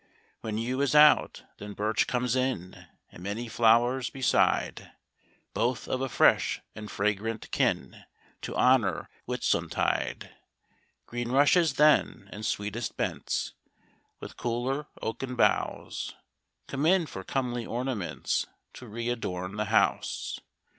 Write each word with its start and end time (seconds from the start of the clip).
When 0.39 0.57
yew 0.57 0.81
is 0.81 0.95
out, 0.95 1.43
then 1.59 1.73
birch 1.73 2.07
comes 2.07 2.35
in, 2.35 2.87
And 3.11 3.21
many 3.21 3.47
flowers 3.47 4.09
beside, 4.09 4.93
Both 5.53 5.87
of 5.87 6.01
a 6.01 6.09
fresh 6.09 6.59
and 6.73 6.89
fragrant 6.89 7.51
kin, 7.51 8.05
To 8.41 8.55
honour 8.55 9.09
Whitsuntide. 9.27 10.31
Green 11.05 11.29
rushes 11.31 11.73
then, 11.75 12.27
and 12.33 12.43
sweetest 12.43 12.97
bents, 12.97 13.53
With 14.19 14.37
cooler 14.37 14.87
oaken 15.03 15.35
boughs, 15.35 16.15
Come 16.67 16.87
in 16.87 17.05
for 17.05 17.23
comely 17.23 17.67
ornaments, 17.67 18.47
To 18.73 18.87
re 18.87 19.07
adorn 19.07 19.55
the 19.57 19.65
house. 19.65 20.39